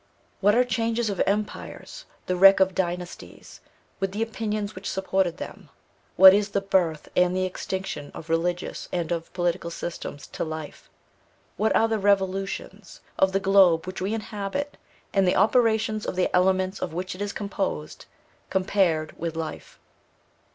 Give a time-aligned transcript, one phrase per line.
[0.39, 3.61] What are changes of empires, the wreck of dynasties,
[3.99, 5.69] with the opinions which supported them;
[6.15, 10.89] what is the birth and the extinction of religious and of political systems to life?
[11.55, 14.75] What are the revolutions of the globe which we inhabit,
[15.13, 18.07] and the operations of the elements of which it is composed,
[18.49, 19.77] compared with life?